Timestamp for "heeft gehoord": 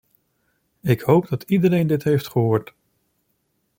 2.03-2.73